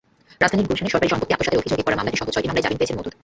[0.43, 3.13] রাজধানীর গুলশানে সরকারি সম্পত্তি আত্মসাতের অভিযোগে করা মামলাসহ ছয়টি মামলায় জামিন পেয়েছেন মওদুদ।